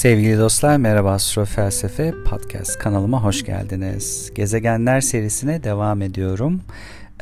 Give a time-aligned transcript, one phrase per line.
[0.00, 4.30] Sevgili dostlar merhaba Astro Felsefe Podcast kanalıma hoş geldiniz.
[4.34, 6.60] Gezegenler serisine devam ediyorum.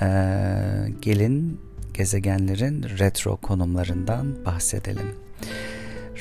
[0.03, 0.07] Ee,
[1.03, 1.61] gelin
[1.95, 5.07] gezegenlerin retro konumlarından bahsedelim.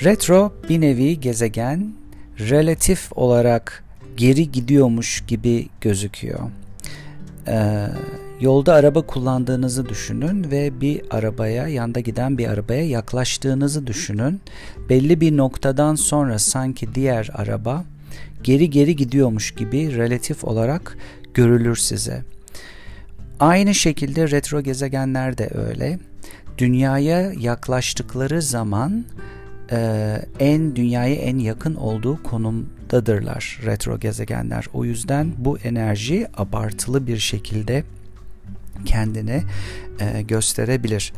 [0.03, 1.93] Retro bir nevi gezegen
[2.39, 3.83] relatif olarak
[4.15, 6.39] geri gidiyormuş gibi gözüküyor.
[7.47, 7.87] Ee,
[8.41, 14.41] Yolda araba kullandığınızı düşünün ve bir arabaya, yanda giden bir arabaya yaklaştığınızı düşünün.
[14.89, 17.85] Belli bir noktadan sonra sanki diğer araba
[18.43, 20.97] geri geri gidiyormuş gibi relatif olarak
[21.33, 22.23] görülür size.
[23.39, 25.99] Aynı şekilde retro gezegenler de öyle.
[26.57, 29.05] Dünyaya yaklaştıkları zaman
[29.71, 34.65] e, en dünyaya en yakın olduğu konumdadırlar retro gezegenler.
[34.73, 37.83] O yüzden bu enerji abartılı bir şekilde
[38.85, 39.43] kendini
[39.99, 41.13] e, gösterebilir.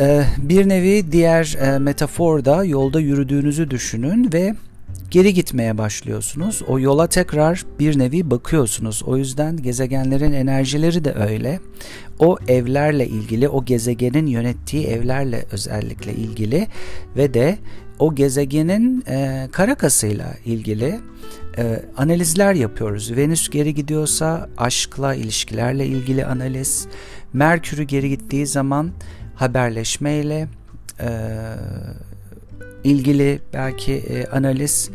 [0.00, 4.54] E, bir nevi diğer e, metaforda yolda yürüdüğünüzü düşünün ve
[5.10, 6.62] geri gitmeye başlıyorsunuz.
[6.68, 9.02] O yola tekrar bir nevi bakıyorsunuz.
[9.06, 11.60] O yüzden gezegenlerin enerjileri de öyle.
[12.18, 16.66] O evlerle ilgili, o gezegenin yönettiği evlerle özellikle ilgili
[17.16, 17.58] ve de
[17.98, 21.00] o gezegenin e, karakasıyla ilgili
[21.58, 23.16] e, analizler yapıyoruz.
[23.16, 26.86] Venüs geri gidiyorsa aşkla, ilişkilerle ilgili analiz.
[27.32, 28.90] Merkür'ü geri gittiği zaman
[29.34, 30.48] haberleşmeyle
[31.00, 31.08] e,
[32.84, 34.90] ilgili belki e, analiz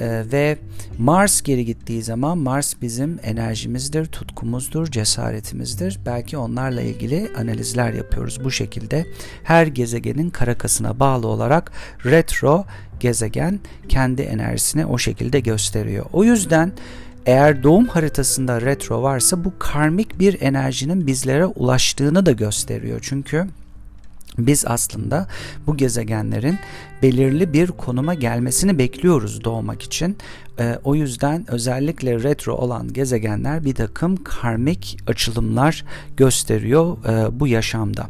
[0.00, 0.58] ee, ve
[0.98, 5.98] Mars geri gittiği zaman Mars bizim enerjimizdir, tutkumuzdur, cesaretimizdir.
[6.06, 8.44] Belki onlarla ilgili analizler yapıyoruz.
[8.44, 9.06] Bu şekilde
[9.44, 11.72] her gezegenin karakasına bağlı olarak
[12.04, 12.64] retro
[13.00, 16.06] gezegen kendi enerjisini o şekilde gösteriyor.
[16.12, 16.72] O yüzden
[17.26, 22.98] eğer doğum haritasında retro varsa bu karmik bir enerjinin bizlere ulaştığını da gösteriyor.
[23.02, 23.46] Çünkü
[24.38, 25.28] biz aslında
[25.66, 26.58] bu gezegenlerin
[27.02, 30.16] belirli bir konuma gelmesini bekliyoruz doğmak için.
[30.58, 35.84] E, o yüzden özellikle retro olan gezegenler bir takım karmik açılımlar
[36.16, 38.06] gösteriyor e, bu yaşamda.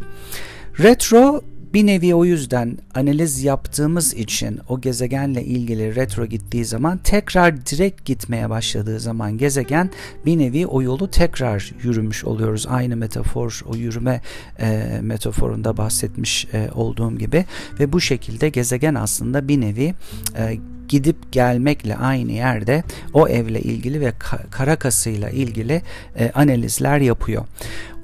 [0.78, 1.42] Retro
[1.74, 8.04] bir nevi o yüzden analiz yaptığımız için o gezegenle ilgili retro gittiği zaman tekrar direkt
[8.04, 9.90] gitmeye başladığı zaman gezegen
[10.26, 12.66] bir nevi o yolu tekrar yürümüş oluyoruz.
[12.68, 14.20] Aynı metafor o yürüme
[14.60, 17.44] e, metaforunda bahsetmiş e, olduğum gibi
[17.80, 19.94] ve bu şekilde gezegen aslında bir nevi
[20.36, 20.58] e,
[20.88, 24.12] gidip gelmekle aynı yerde o evle ilgili ve
[24.50, 25.82] karakasıyla ilgili
[26.18, 27.44] e, analizler yapıyor.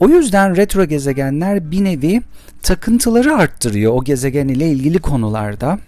[0.01, 2.23] O yüzden retro gezegenler bir nevi
[2.63, 5.79] takıntıları arttırıyor o gezegen ile ilgili konularda.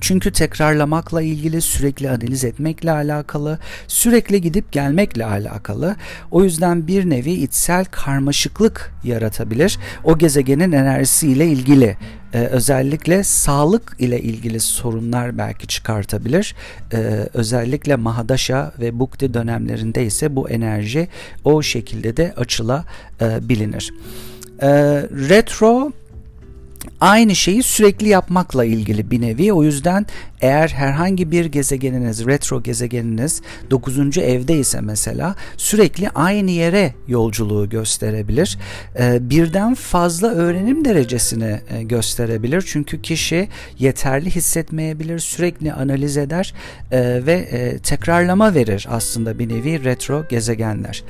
[0.00, 5.96] Çünkü tekrarlamakla ilgili, sürekli analiz etmekle alakalı, sürekli gidip gelmekle alakalı.
[6.30, 9.78] O yüzden bir nevi içsel karmaşıklık yaratabilir.
[10.04, 11.96] O gezegenin enerjisiyle ilgili
[12.34, 16.54] ee, özellikle sağlık ile ilgili sorunlar belki çıkartabilir.
[16.92, 16.96] Ee,
[17.34, 21.08] özellikle Mahadaşa ve Bukti dönemlerinde ise bu enerji
[21.44, 23.92] o şekilde de açılabilir.
[24.62, 24.68] Ee,
[25.28, 25.92] retro
[27.00, 29.52] aynı şeyi sürekli yapmakla ilgili bir nevi.
[29.52, 30.06] O yüzden
[30.40, 34.18] eğer herhangi bir gezegeniniz, retro gezegeniniz 9.
[34.18, 38.58] evde ise mesela sürekli aynı yere yolculuğu gösterebilir.
[38.98, 42.64] Ee, birden fazla öğrenim derecesini e, gösterebilir.
[42.66, 46.54] Çünkü kişi yeterli hissetmeyebilir, sürekli analiz eder
[46.92, 51.04] e, ve e, tekrarlama verir aslında bir nevi retro gezegenler.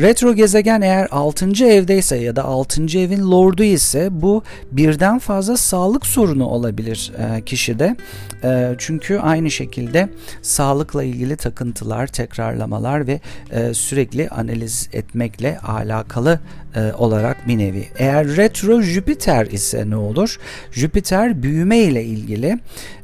[0.00, 1.64] Retro gezegen eğer 6.
[1.64, 2.82] evdeyse ya da 6.
[2.82, 4.42] evin lordu ise bu
[4.72, 7.12] birden fazla sağlık sorunu olabilir
[7.46, 7.96] kişide.
[8.44, 10.08] E, çünkü aynı şekilde
[10.42, 13.20] sağlıkla ilgili takıntılar, tekrarlamalar ve
[13.50, 16.40] e, sürekli analiz etmekle alakalı
[16.76, 17.88] e, olarak bir nevi.
[17.98, 20.38] Eğer retro Jüpiter ise ne olur?
[20.72, 22.58] Jüpiter büyüme ile ilgili.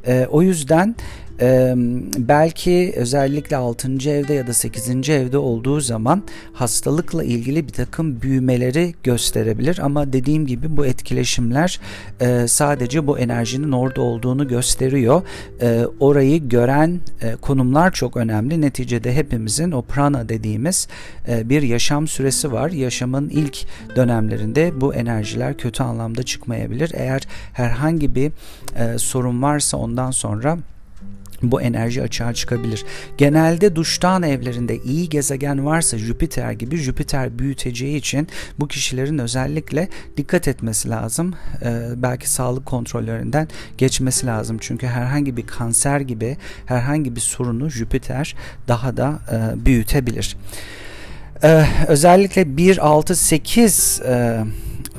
[0.07, 0.95] E, o yüzden
[1.41, 1.73] ee,
[2.17, 4.09] belki özellikle 6.
[4.09, 5.09] evde ya da 8.
[5.09, 11.79] evde olduğu zaman hastalıkla ilgili bir takım büyümeleri gösterebilir ama dediğim gibi bu etkileşimler
[12.21, 15.21] e, sadece bu enerjinin orada olduğunu gösteriyor.
[15.61, 18.61] E, orayı gören e, konumlar çok önemli.
[18.61, 20.87] Neticede hepimizin o prana dediğimiz
[21.27, 22.69] e, bir yaşam süresi var.
[22.69, 23.57] Yaşamın ilk
[23.95, 26.91] dönemlerinde bu enerjiler kötü anlamda çıkmayabilir.
[26.93, 27.21] Eğer
[27.53, 28.31] herhangi bir
[28.75, 30.57] e, sorun varsa ondan sonra
[31.43, 32.85] bu enerji açığa çıkabilir.
[33.17, 38.27] Genelde duştan evlerinde iyi gezegen varsa Jüpiter gibi Jüpiter büyüteceği için
[38.59, 41.33] bu kişilerin özellikle dikkat etmesi lazım.
[41.61, 43.47] Ee, belki sağlık kontrollerinden
[43.77, 44.57] geçmesi lazım.
[44.61, 48.35] Çünkü herhangi bir kanser gibi herhangi bir sorunu Jüpiter
[48.67, 50.37] daha da e, büyütebilir.
[51.43, 54.43] Ee, özellikle 1, 6, 8 e, e,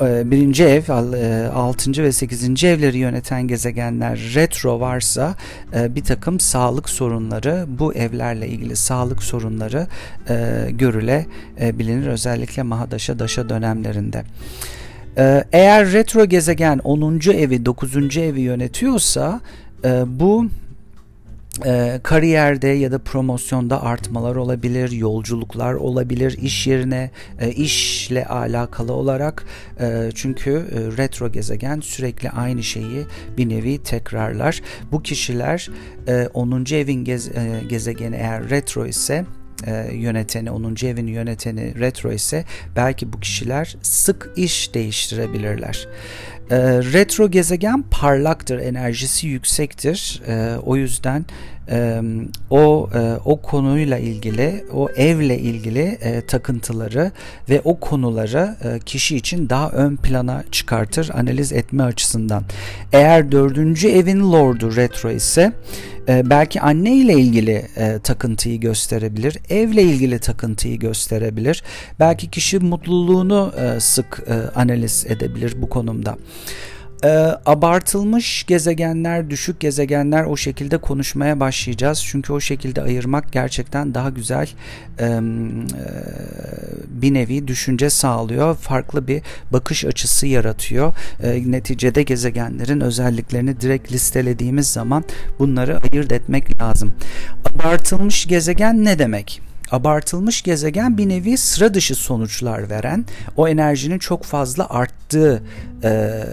[0.01, 0.83] birinci ev,
[1.15, 5.35] e, altıncı ve sekizinci evleri yöneten gezegenler retro varsa
[5.75, 9.87] e, bir takım sağlık sorunları, bu evlerle ilgili sağlık sorunları
[10.71, 12.07] görülebilir.
[12.07, 14.23] Özellikle Mahadaşa Daşa dönemlerinde.
[15.53, 17.21] Eğer retro gezegen 10.
[17.31, 18.17] evi 9.
[18.17, 19.41] evi yönetiyorsa
[20.07, 20.47] bu
[21.67, 27.11] e, kariyerde ya da promosyonda artmalar olabilir, yolculuklar olabilir iş yerine,
[27.41, 29.45] e, işle alakalı olarak
[29.81, 33.07] e, çünkü e, retro gezegen sürekli aynı şeyi
[33.39, 34.63] bir nevi tekrarlar.
[34.93, 35.71] Bu kişiler
[36.09, 36.65] e, 10.
[36.75, 39.25] evin gez, e, gezegeni eğer retro ise
[39.67, 40.87] e, yöneteni, 10.
[40.87, 42.45] evin yöneteni retro ise
[42.77, 45.89] belki bu kişiler sık iş değiştirebilirler.
[46.51, 50.23] Retro gezegen parlaktır, enerjisi yüksektir.
[50.63, 51.25] O yüzden
[52.51, 57.13] o e, o konuyla ilgili, o evle ilgili e, takıntıları
[57.49, 62.45] ve o konuları e, kişi için daha ön plana çıkartır analiz etme açısından.
[62.93, 65.53] Eğer dördüncü evin lordu retro ise
[66.09, 67.67] belki anne ile ilgili
[68.03, 71.63] takıntıyı gösterebilir, evle ilgili takıntıyı gösterebilir.
[72.01, 74.23] Belki kişi mutluluğunu sık
[74.55, 76.17] analiz edebilir bu konumda
[77.05, 77.09] e,
[77.47, 82.05] abartılmış gezegenler, düşük gezegenler o şekilde konuşmaya başlayacağız.
[82.07, 84.49] Çünkü o şekilde ayırmak gerçekten daha güzel
[85.01, 85.19] e,
[86.89, 88.57] bir nevi düşünce sağlıyor.
[88.57, 89.23] Farklı bir
[89.53, 90.95] bakış açısı yaratıyor.
[91.23, 95.05] E, neticede gezegenlerin özelliklerini direkt listelediğimiz zaman
[95.39, 96.93] bunları ayırt etmek lazım.
[97.45, 99.48] Abartılmış gezegen ne demek?
[99.71, 103.05] Abartılmış gezegen bir nevi sıra dışı sonuçlar veren,
[103.37, 105.43] o enerjinin çok fazla arttığı
[105.85, 106.25] e,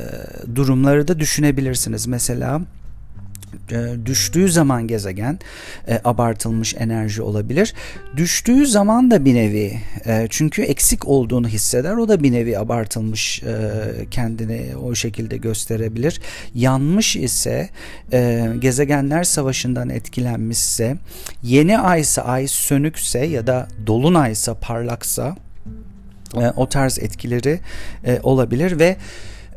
[0.56, 2.08] durumları da düşünebilirsiniz.
[2.08, 2.62] Mesela
[4.06, 5.39] düştüğü zaman gezegen
[5.88, 7.73] e, abartılmış enerji olabilir.
[8.17, 11.94] Düştüğü zaman da bir nevi e, çünkü eksik olduğunu hisseder.
[11.97, 13.71] O da bir nevi abartılmış e,
[14.12, 16.21] kendini o şekilde gösterebilir.
[16.56, 17.69] Yanmış ise
[18.13, 20.97] e, gezegenler savaşından etkilenmişse
[21.44, 25.35] yeni aysa ay sönükse ya da dolunaysa parlaksa
[26.35, 27.59] e, o tarz etkileri
[28.06, 28.97] e, olabilir ve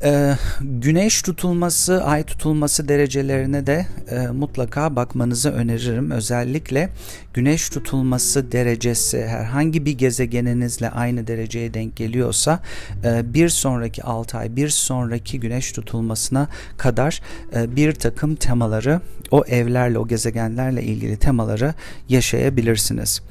[0.05, 6.11] ee, güneş tutulması, ay tutulması derecelerine de e, mutlaka bakmanızı öneririm.
[6.11, 6.91] Özellikle
[7.35, 12.61] güneş tutulması derecesi herhangi bir gezegeninizle aynı dereceye denk geliyorsa
[13.05, 17.23] e, bir sonraki 6 ay, bir sonraki güneş tutulmasına kadar
[17.55, 21.75] e, bir takım temaları o evlerle, o gezegenlerle ilgili temaları
[22.09, 23.23] yaşayabilirsiniz.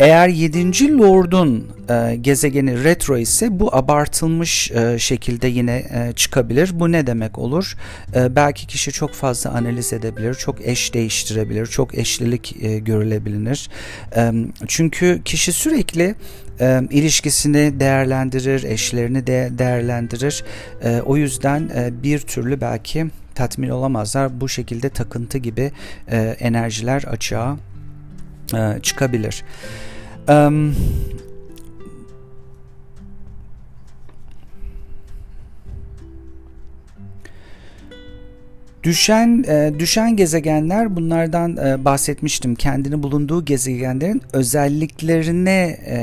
[0.00, 0.98] Eğer 7.
[0.98, 6.70] Lord'un e, gezegeni retro ise bu abartılmış e, şekilde yine e, çıkabilir.
[6.74, 7.76] Bu ne demek olur?
[8.14, 13.70] E, belki kişi çok fazla analiz edebilir, çok eş değiştirebilir, çok eşlilik e, görülebilir.
[14.16, 14.32] E,
[14.66, 16.14] çünkü kişi sürekli
[16.60, 20.44] e, ilişkisini değerlendirir, eşlerini de değerlendirir.
[20.82, 24.40] E, o yüzden e, bir türlü belki tatmin olamazlar.
[24.40, 25.72] Bu şekilde takıntı gibi
[26.10, 27.56] e, enerjiler açığa
[28.54, 29.44] e, çıkabilir.
[30.28, 30.74] Um,
[38.82, 42.54] Düşen e, düşen gezegenler bunlardan e, bahsetmiştim.
[42.54, 45.98] Kendini bulunduğu gezegenlerin özelliklerine e,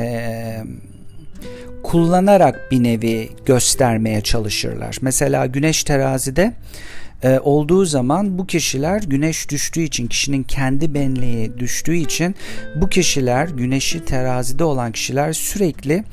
[1.83, 4.97] kullanarak bir nevi göstermeye çalışırlar.
[5.01, 6.53] Mesela Güneş terazide
[7.25, 12.35] e, olduğu zaman bu kişiler güneş düştüğü için kişinin kendi benliği düştüğü için
[12.75, 16.03] bu kişiler güneşi terazide olan kişiler sürekli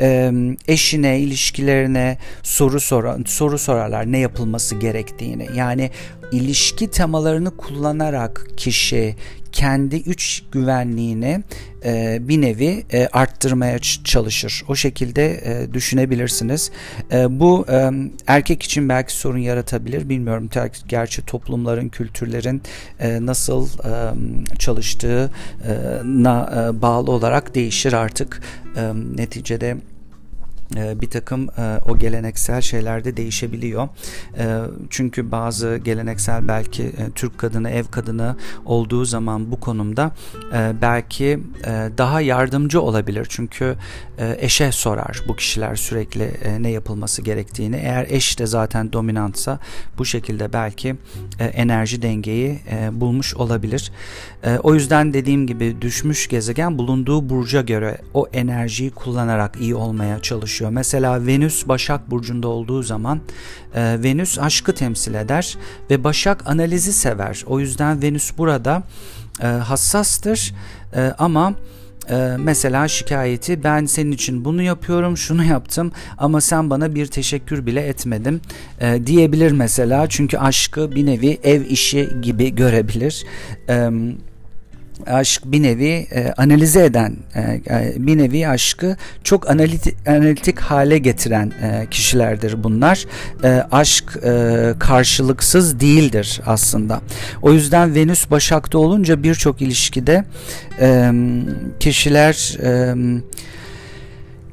[0.00, 0.32] e,
[0.68, 5.48] eşine ilişkilerine soru soran soru sorarlar ne yapılması gerektiğini.
[5.56, 5.90] Yani
[6.32, 9.16] ilişki temalarını kullanarak kişi
[9.52, 11.42] kendi üç güvenliğini
[11.84, 14.64] e, bir nevi e, arttırmaya çalışır.
[14.68, 16.70] O şekilde e, düşünebilirsiniz.
[17.12, 17.90] E, bu e,
[18.26, 20.08] erkek için belki sorun yaratabilir.
[20.08, 20.50] Bilmiyorum
[20.88, 22.62] gerçi toplumların, kültürlerin
[23.00, 23.92] e, nasıl e,
[24.58, 28.42] çalıştığına e, bağlı olarak değişir artık.
[28.76, 29.76] E, neticede
[30.76, 33.88] bir takım e, o geleneksel şeylerde değişebiliyor.
[34.38, 34.60] Ee,
[34.90, 40.12] çünkü bazı geleneksel belki e, Türk kadını, ev kadını olduğu zaman bu konumda
[40.54, 41.40] e, belki
[41.98, 43.26] daha yardımcı olabilir.
[43.28, 43.76] Çünkü
[44.38, 47.76] eşe sorar bu kişiler sürekli ne yapılması gerektiğini.
[47.76, 49.58] Eğer eş de zaten dominantsa
[49.98, 50.96] bu şekilde belki
[51.38, 52.60] enerji dengeyi
[52.92, 53.92] bulmuş olabilir.
[54.62, 60.61] O yüzden dediğim gibi düşmüş gezegen bulunduğu burca göre o enerjiyi kullanarak iyi olmaya çalışıyor
[60.62, 60.72] çalışıyor.
[60.72, 63.20] Mesela Venüs Başak Burcu'nda olduğu zaman
[63.74, 65.56] e, Venüs aşkı temsil eder
[65.90, 67.44] ve Başak analizi sever.
[67.46, 68.82] O yüzden Venüs burada
[69.42, 70.54] e, hassastır
[70.94, 71.54] e, ama
[72.10, 77.66] e, mesela şikayeti ben senin için bunu yapıyorum şunu yaptım ama sen bana bir teşekkür
[77.66, 78.40] bile etmedin
[78.80, 83.24] e, diyebilir mesela çünkü aşkı bir nevi ev işi gibi görebilir.
[83.68, 84.31] Evet
[85.06, 90.98] aşk bir nevi e, analize eden, e, e, bir nevi aşkı çok analitik, analitik hale
[90.98, 93.04] getiren e, kişilerdir bunlar.
[93.44, 97.00] E, aşk e, karşılıksız değildir aslında.
[97.42, 100.24] O yüzden Venüs Başak'ta olunca birçok ilişkide
[100.80, 101.12] e,
[101.80, 102.58] kişiler...
[102.62, 102.94] E,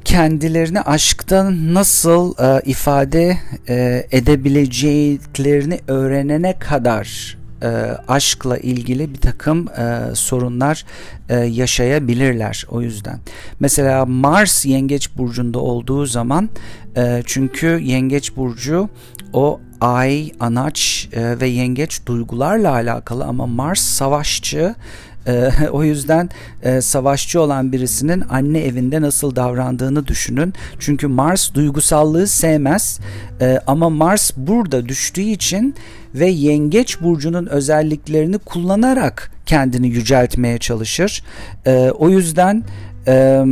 [0.05, 3.37] kendilerini aşkta nasıl e, ifade
[3.69, 7.67] e, edebileceklerini öğrenene kadar e,
[8.07, 10.85] aşkla ilgili bir takım e, sorunlar
[11.29, 13.19] e, yaşayabilirler o yüzden.
[13.59, 16.49] Mesela Mars yengeç burcunda olduğu zaman
[16.97, 18.89] e, çünkü yengeç burcu
[19.33, 24.75] o ay, anaç e, ve yengeç duygularla alakalı ama Mars savaşçı
[25.29, 26.29] e, o yüzden
[26.63, 30.53] e, savaşçı olan birisinin anne evinde nasıl davrandığını düşünün.
[30.79, 32.99] Çünkü Mars duygusallığı sevmez
[33.41, 35.75] e, ama Mars burada düştüğü için
[36.15, 41.23] ve yengeç burcunun özelliklerini kullanarak kendini yüceltmeye çalışır.
[41.65, 42.63] E, o yüzden
[43.07, 43.43] e,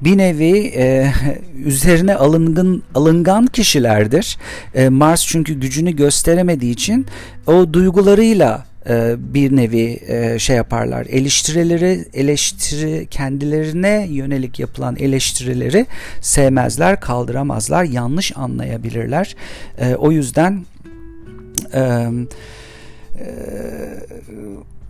[0.00, 1.12] bir nevi e,
[1.64, 4.38] üzerine alıngan alıngan kişilerdir.
[4.74, 7.06] E, Mars çünkü gücünü gösteremediği için
[7.46, 11.06] o duygularıyla e, bir nevi e, şey yaparlar.
[11.06, 15.86] Eleştirileri eleştiri kendilerine yönelik yapılan eleştirileri
[16.20, 19.36] sevmezler, kaldıramazlar, yanlış anlayabilirler.
[19.78, 20.64] E, o yüzden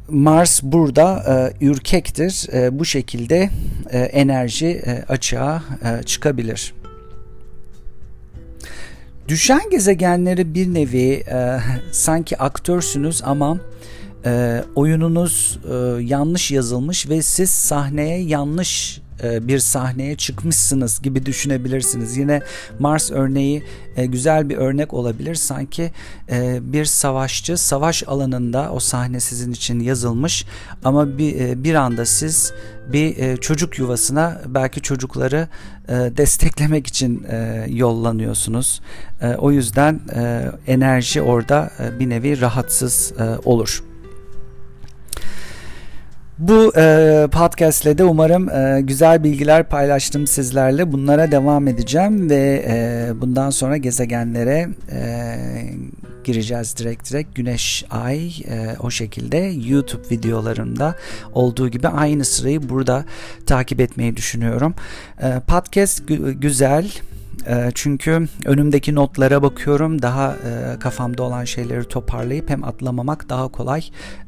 [0.09, 2.49] Mars burada ürkektir.
[2.79, 3.51] Bu şekilde
[3.93, 5.63] enerji açığa
[6.07, 6.75] çıkabilir.
[9.29, 11.59] Düşen gezegenleri bir nevi e,
[11.93, 13.59] sanki aktörsünüz ama
[14.25, 22.17] e, oyununuz e, yanlış yazılmış ve siz sahneye yanlış bir sahneye çıkmışsınız gibi düşünebilirsiniz.
[22.17, 22.43] Yine
[22.79, 23.63] Mars örneği
[23.97, 25.35] e, güzel bir örnek olabilir.
[25.35, 25.91] Sanki
[26.31, 30.45] e, bir savaşçı savaş alanında o sahne sizin için yazılmış
[30.85, 32.53] ama bir, bir anda siz
[32.93, 35.49] bir çocuk yuvasına belki çocukları
[35.89, 37.27] desteklemek için
[37.69, 38.81] yollanıyorsunuz.
[39.39, 40.01] O yüzden
[40.67, 43.13] enerji orada bir nevi rahatsız
[43.45, 43.92] olur.
[46.39, 50.93] Bu e, podcast ile de umarım e, güzel bilgiler paylaştım sizlerle.
[50.93, 55.37] Bunlara devam edeceğim ve e, bundan sonra gezegenlere e,
[56.25, 57.35] gireceğiz direkt direkt.
[57.35, 59.37] Güneş, ay e, o şekilde
[59.67, 60.95] YouTube videolarımda
[61.33, 63.05] olduğu gibi aynı sırayı burada
[63.47, 64.75] takip etmeyi düşünüyorum.
[65.23, 66.03] E, podcast
[66.41, 67.12] güzel ee,
[67.75, 73.83] çünkü önümdeki notlara bakıyorum daha e, kafamda olan şeyleri toparlayıp hem atlamamak daha kolay.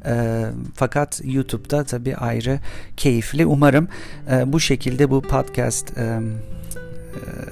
[0.05, 2.59] Ee, fakat YouTube'da tabii ayrı
[2.97, 3.45] keyifli.
[3.45, 3.87] Umarım
[4.31, 6.19] e, bu şekilde bu podcast e,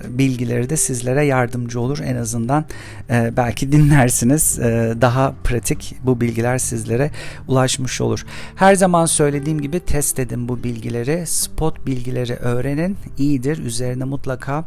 [0.10, 2.00] bilgileri de sizlere yardımcı olur.
[2.04, 2.66] En azından
[3.10, 4.60] e, belki dinlersiniz.
[4.60, 7.12] E, daha pratik bu bilgiler sizlere
[7.48, 8.26] ulaşmış olur.
[8.56, 11.28] Her zaman söylediğim gibi test edin bu bilgileri.
[11.28, 12.98] Spot bilgileri öğrenin.
[13.18, 13.58] iyidir.
[13.58, 14.66] Üzerine mutlaka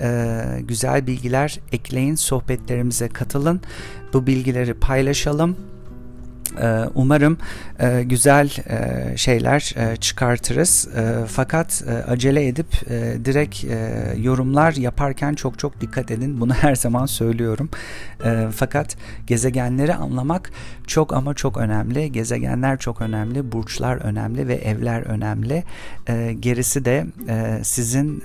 [0.00, 2.14] e, güzel bilgiler ekleyin.
[2.14, 3.60] Sohbetlerimize katılın.
[4.12, 5.56] Bu bilgileri paylaşalım
[6.62, 7.38] ee, umarım
[7.80, 10.88] e, güzel e, şeyler e, çıkartırız.
[11.26, 12.66] Fakat acele edip
[13.24, 13.64] direkt
[14.16, 16.40] yorumlar yaparken çok çok dikkat edin.
[16.40, 17.70] Bunu her zaman söylüyorum.
[18.54, 18.96] Fakat
[19.26, 20.50] gezegenleri anlamak
[20.86, 22.12] çok ama çok önemli.
[22.12, 25.64] Gezegenler çok önemli, burçlar önemli ve evler önemli.
[26.40, 27.06] Gerisi de
[27.62, 28.22] sizin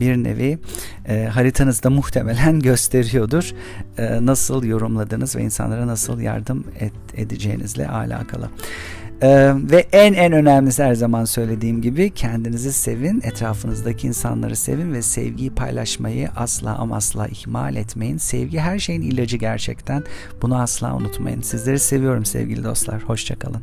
[0.00, 0.58] bir nevi
[1.28, 3.50] haritanızda muhtemelen gösteriyordur.
[4.20, 6.92] Nasıl yorumladınız ve insanlara nasıl yardım et,
[7.24, 8.50] edeceğinizle alakalı.
[9.22, 15.02] Ee, ve en en önemlisi her zaman söylediğim gibi kendinizi sevin, etrafınızdaki insanları sevin ve
[15.02, 18.16] sevgiyi paylaşmayı asla ama asla ihmal etmeyin.
[18.16, 20.04] Sevgi her şeyin ilacı gerçekten.
[20.42, 21.40] Bunu asla unutmayın.
[21.40, 23.02] Sizleri seviyorum sevgili dostlar.
[23.02, 23.62] Hoşçakalın.